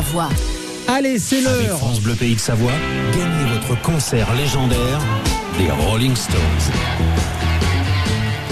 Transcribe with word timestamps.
Savoie. 0.00 0.30
Allez, 0.88 1.18
c'est 1.18 1.42
l'heure. 1.42 1.76
France 1.76 2.00
Bleu 2.00 2.14
Pays 2.14 2.34
de 2.34 2.40
Savoie, 2.40 2.72
gagnez 3.12 3.44
votre 3.52 3.82
concert 3.82 4.34
légendaire 4.34 4.98
des 5.58 5.70
Rolling 5.70 6.16
Stones. 6.16 6.40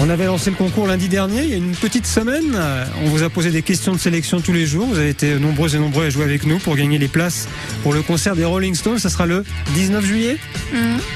On 0.09 0.11
avait 0.11 0.25
lancé 0.25 0.49
le 0.49 0.57
concours 0.57 0.87
lundi 0.87 1.07
dernier, 1.07 1.43
il 1.43 1.51
y 1.51 1.53
a 1.53 1.59
une 1.59 1.77
petite 1.77 2.07
semaine. 2.07 2.55
Euh, 2.55 2.87
On 3.05 3.11
vous 3.11 3.25
a 3.25 3.29
posé 3.29 3.51
des 3.51 3.61
questions 3.61 3.93
de 3.93 3.99
sélection 3.99 4.41
tous 4.41 4.55
les 4.55 4.65
jours. 4.65 4.87
Vous 4.87 4.99
avez 4.99 5.11
été 5.11 5.39
nombreux 5.39 5.77
et 5.77 5.79
nombreux 5.79 6.07
à 6.07 6.09
jouer 6.09 6.25
avec 6.25 6.47
nous 6.47 6.59
pour 6.59 6.77
gagner 6.77 6.97
les 6.97 7.09
places 7.09 7.47
pour 7.83 7.93
le 7.93 8.01
concert 8.01 8.35
des 8.35 8.47
Rolling 8.47 8.75
Stones. 8.75 8.99
Ça 8.99 9.11
sera 9.11 9.27
le 9.27 9.45
19 9.75 10.03
juillet 10.03 10.39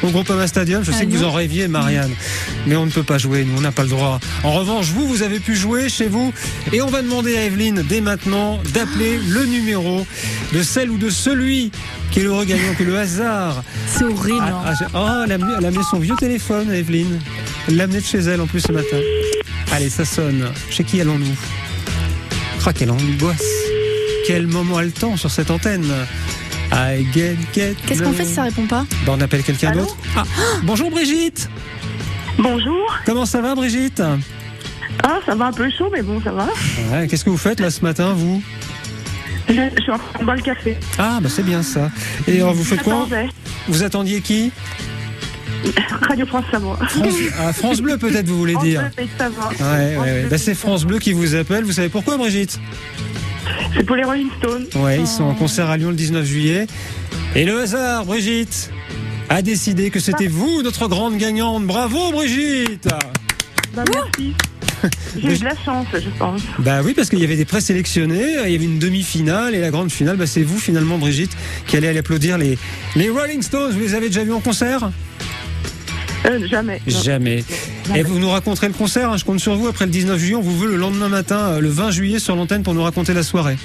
au 0.03 0.09
Groupama 0.09 0.47
Stadium. 0.47 0.85
Je 0.85 0.93
sais 0.93 1.05
À 1.05 1.07
que 1.07 1.11
vous 1.11 1.25
en 1.25 1.33
rêviez, 1.33 1.69
Marianne. 1.69 2.11
Mais 2.67 2.77
on 2.77 2.85
ne 2.85 2.91
peut 2.91 3.03
pas 3.03 3.17
jouer, 3.17 3.47
nous, 3.47 3.57
on 3.57 3.63
n'a 3.63 3.73
pas 3.73 3.85
le 3.85 3.89
droit. 3.89 4.21
En 4.45 4.53
revanche, 4.53 4.89
vous, 4.89 5.09
vous 5.09 5.23
avez 5.23 5.41
pu 5.41 5.57
jouer 5.57 5.89
chez 5.89 6.09
vous. 6.09 6.31
Et 6.75 6.83
on 6.83 6.89
va 6.89 7.01
demander 7.01 7.35
à 7.39 7.45
Evelyne, 7.45 7.83
dès 7.89 8.03
maintenant, 8.03 8.61
d'appeler 8.75 9.19
le 9.27 9.47
numéro 9.47 10.07
de 10.53 10.63
celle 10.63 10.91
ou 10.91 10.99
de 10.99 11.09
celui 11.09 11.73
qui 12.11 12.21
est 12.21 12.25
le 12.25 12.33
regagnant, 12.33 12.75
que 12.79 12.85
le 12.85 12.99
hasard 12.99 13.65
C'est 13.87 14.05
horrible. 14.05 14.37
ah, 14.43 14.65
hein. 14.67 14.75
ah, 14.93 15.23
oh, 15.23 15.23
elle 15.25 15.33
a, 15.33 15.35
elle 15.59 15.65
a 15.65 15.69
amené 15.69 15.83
son 15.91 15.99
vieux 15.99 16.15
téléphone, 16.19 16.71
Evelyne. 16.71 17.19
Elle 17.69 17.77
l'a 17.77 17.85
amené 17.85 18.01
de 18.01 18.05
chez 18.05 18.19
elle 18.19 18.41
en 18.41 18.47
plus 18.47 18.61
ce 18.61 18.73
matin. 18.73 18.99
Allez, 19.73 19.89
ça 19.89 20.05
sonne. 20.05 20.49
Chez 20.71 20.85
qui 20.85 21.01
allons-nous? 21.01 21.37
Ah, 22.67 22.73
quelle 22.73 22.91
angoisse. 22.91 23.43
Quel 24.27 24.47
moment 24.47 24.79
haletant 24.79 25.17
sur 25.17 25.31
cette 25.31 25.51
antenne. 25.51 25.87
I 26.73 27.05
get, 27.13 27.37
get 27.55 27.75
Qu'est-ce 27.87 28.03
qu'on 28.03 28.13
fait 28.13 28.25
si 28.25 28.35
ça 28.35 28.45
répond 28.45 28.67
pas? 28.67 28.87
Bah, 29.05 29.13
On 29.17 29.21
appelle 29.21 29.43
quelqu'un 29.43 29.73
d'autre. 29.73 29.97
Ah, 30.17 30.25
bonjour 30.63 30.91
Brigitte. 30.91 31.49
Bonjour. 32.39 32.99
Comment 33.05 33.27
ça 33.27 33.41
va 33.41 33.55
Brigitte? 33.55 34.03
Ah, 35.03 35.19
ça 35.27 35.35
va 35.35 35.47
un 35.47 35.53
peu 35.53 35.69
chaud, 35.71 35.91
mais 35.93 36.03
bon, 36.03 36.21
ça 36.23 36.33
va. 36.33 36.47
Ouais, 36.93 37.07
Qu'est-ce 37.09 37.25
que 37.25 37.31
vous 37.31 37.37
faites 37.37 37.61
là 37.61 37.71
ce 37.71 37.81
matin, 37.83 38.13
vous? 38.15 38.43
Je, 39.49 39.55
je 39.55 39.83
suis 39.83 39.93
en 39.93 39.99
train 39.99 40.19
de 40.21 40.25
boire 40.25 40.37
le 40.37 40.43
café. 40.43 40.77
Ah, 40.99 41.19
bah 41.21 41.29
c'est 41.29 41.43
bien 41.43 41.63
ça. 41.63 41.91
Et 42.29 42.37
alors, 42.41 42.55
vous 42.55 42.65
faites 42.65 42.83
quoi? 42.83 43.07
Vous 43.69 43.83
attendiez 43.83 44.21
qui? 44.21 44.53
Radio 46.09 46.27
France 46.27 46.45
Savoie. 46.51 46.77
France, 46.77 47.15
ah, 47.39 47.53
France 47.53 47.81
Bleu 47.81 47.97
peut-être 47.99 48.27
vous 48.27 48.39
voulez 48.39 48.55
France 48.55 48.65
dire 48.65 48.91
Bleu, 48.97 49.07
Savoie. 49.19 49.49
Ouais, 49.49 49.95
France 49.95 50.07
ouais. 50.07 50.27
Bah, 50.31 50.39
c'est 50.39 50.55
France 50.55 50.85
Bleu 50.85 50.99
qui 50.99 51.13
vous 51.13 51.35
appelle. 51.35 51.65
Vous 51.65 51.73
savez 51.73 51.89
pourquoi, 51.89 52.17
Brigitte? 52.17 52.59
C'est 53.75 53.85
pour 53.85 53.97
les 53.97 54.05
Rolling 54.05 54.29
Stones. 54.39 54.67
Ouais, 54.77 55.01
ils 55.01 55.07
sont 55.07 55.25
en 55.25 55.35
concert 55.35 55.71
à 55.71 55.77
Lyon 55.77 55.91
le 55.91 55.97
19 55.97 56.25
juillet. 56.25 56.67
Et 57.35 57.45
le 57.45 57.61
hasard, 57.61 58.05
Brigitte, 58.05 58.71
a 59.29 59.43
décidé 59.43 59.91
que 59.91 60.01
c'était 60.01 60.27
vous, 60.27 60.63
notre 60.63 60.89
grande 60.89 61.17
gagnante. 61.17 61.65
Bravo, 61.67 62.13
Brigitte 62.13 62.89
Bah, 63.75 63.85
merci. 63.95 64.35
J'ai 65.17 65.35
eu 65.35 65.39
de 65.39 65.45
la 65.45 65.55
chance, 65.65 65.87
je 65.95 66.11
pense. 66.19 66.43
Bah 66.59 66.81
oui, 66.85 66.93
parce 66.95 67.09
qu'il 67.09 67.21
y 67.21 67.25
avait 67.25 67.37
des 67.37 67.45
présélectionnés, 67.45 68.35
il 68.45 68.53
y 68.53 68.55
avait 68.55 68.65
une 68.65 68.79
demi-finale 68.79 69.55
et 69.55 69.61
la 69.61 69.71
grande 69.71 69.93
finale, 69.93 70.17
bah 70.17 70.27
c'est 70.27 70.43
vous 70.43 70.59
finalement, 70.59 70.99
Brigitte, 70.99 71.31
qui 71.67 71.77
allez 71.77 71.89
aller 71.89 71.99
applaudir 71.99 72.37
les, 72.37 72.59
les 72.97 73.09
Rolling 73.09 73.43
Stones. 73.43 73.73
Vous 73.73 73.81
les 73.81 73.95
avez 73.95 74.09
déjà 74.09 74.25
vus 74.25 74.33
en 74.33 74.41
concert? 74.41 74.91
Euh, 76.27 76.47
jamais. 76.47 76.81
non. 76.87 77.01
Jamais. 77.03 77.45
Et 77.97 78.03
vous 78.03 78.19
nous 78.19 78.29
raconterez 78.31 78.69
le 78.69 78.73
concert, 78.75 79.11
hein, 79.11 79.17
je 79.17 79.25
compte 79.25 79.41
sur 79.41 79.55
vous. 79.57 79.67
Après 79.69 79.87
le 79.87 79.91
19 79.91 80.19
juillet, 80.19 80.35
on 80.37 80.41
vous 80.41 80.57
veut 80.57 80.69
le 80.69 80.77
lendemain 80.77 81.09
matin, 81.09 81.39
euh, 81.39 81.61
le 81.61 81.69
20 81.69 81.91
juillet, 81.91 82.19
sur 82.19 82.37
l'antenne 82.37 82.63
pour 82.63 82.75
nous 82.75 82.83
raconter 82.83 83.13
la 83.15 83.23
soirée. 83.23 83.57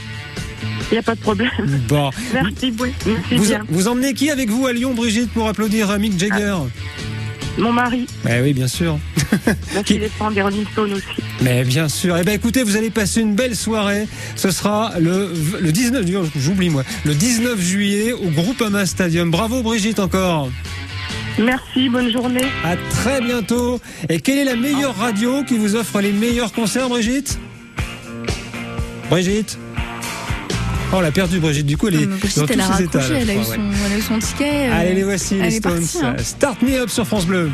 Il 0.89 0.93
n'y 0.95 0.97
a 0.99 1.03
pas 1.03 1.15
de 1.15 1.19
problème. 1.19 1.51
Bon. 1.87 2.09
Merci, 2.33 2.73
oui. 2.79 2.93
Merci 3.05 3.35
Vous, 3.35 3.45
bien. 3.45 3.63
vous 3.69 3.87
emmenez 3.87 4.13
qui 4.13 4.31
avec 4.31 4.49
vous 4.49 4.65
à 4.65 4.73
Lyon, 4.73 4.93
Brigitte, 4.93 5.29
pour 5.31 5.47
applaudir 5.47 5.89
euh, 5.91 5.97
Mick 5.99 6.17
Jagger? 6.17 6.55
Mon 7.57 7.71
mari, 7.73 8.05
Bah 8.23 8.31
oui, 8.43 8.53
bien 8.53 8.67
sûr. 8.67 8.99
parce 9.73 9.83
Qui- 9.85 9.97
des 9.99 10.41
Rolling 10.41 10.65
Stones 10.71 10.93
aussi. 10.93 11.05
Mais 11.41 11.63
bien 11.63 11.89
sûr. 11.89 12.15
Eh 12.17 12.23
ben 12.23 12.33
écoutez, 12.33 12.63
vous 12.63 12.77
allez 12.77 12.91
passer 12.91 13.19
une 13.21 13.33
belle 13.35 13.55
soirée. 13.55 14.07
Ce 14.35 14.51
sera 14.51 14.93
le, 14.99 15.31
le 15.59 15.71
19, 15.71 16.05
j'oublie 16.39 16.69
moi, 16.69 16.83
le 17.03 17.13
19 17.15 17.59
juillet 17.59 18.13
au 18.13 18.29
Groupama 18.29 18.85
Stadium. 18.85 19.29
Bravo 19.31 19.63
Brigitte 19.63 19.99
encore. 19.99 20.49
Merci, 21.39 21.89
bonne 21.89 22.11
journée. 22.11 22.41
À 22.65 22.75
très 22.91 23.21
bientôt. 23.21 23.79
Et 24.09 24.19
quelle 24.19 24.39
est 24.39 24.43
la 24.45 24.55
meilleure 24.55 24.95
radio 24.95 25.43
qui 25.43 25.57
vous 25.57 25.75
offre 25.75 26.01
les 26.01 26.11
meilleurs 26.11 26.51
concerts, 26.51 26.89
Brigitte? 26.89 27.39
Brigitte? 29.09 29.57
Oh, 30.91 30.95
on 30.97 30.99
l'a 31.01 31.11
perdu, 31.11 31.39
Brigitte. 31.39 31.65
Du 31.65 31.77
coup, 31.77 31.89
elle 31.89 31.95
est 31.95 32.05
Non, 32.05 32.13
mais 32.13 32.17
Brigitte, 32.17 32.39
dans 32.39 32.47
elle 32.47 32.61
a 32.61 32.65
tous 32.65 32.73
ses 32.77 32.83
raccroché, 32.85 33.05
états. 33.07 33.21
elle 33.21 33.29
a, 33.29 33.33
eu 33.35 33.43
son, 33.43 33.51
ouais. 33.51 33.57
elle 33.85 33.93
a 33.93 33.97
eu 33.97 34.01
son 34.01 34.19
ticket. 34.19 34.69
euh, 34.69 34.79
Allez, 34.79 34.93
les 34.95 35.03
voici, 35.03 35.35
elle 35.35 35.41
les 35.49 35.55
est 35.55 35.59
Stones. 35.59 35.73
partie, 35.81 36.05
hein. 36.05 36.15
Start 36.23 36.61
Me 36.61 36.79
Up 36.81 36.89
sur 36.89 37.05
France 37.05 37.25
Bleu. 37.25 37.51